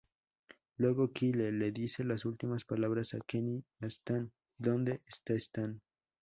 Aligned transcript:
Luego 0.77 1.11
Kyle 1.13 1.51
le 1.59 1.71
dice 1.71 2.03
las 2.03 2.25
últimas 2.25 2.65
palabras 2.65 3.11
de 3.11 3.21
Kenny 3.27 3.63
a 3.81 3.85
Stan: 3.85 4.31
"¿Dónde 4.57 5.03
está 5.05 5.35
Stan? 5.35 5.79